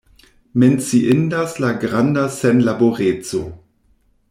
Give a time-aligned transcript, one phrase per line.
[0.61, 3.45] Menciindas la granda senlaboreco.